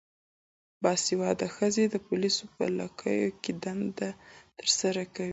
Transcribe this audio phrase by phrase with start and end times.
[0.83, 4.09] باسواده ښځې د پولیسو په لیکو کې دنده
[4.57, 5.29] ترسره کوي.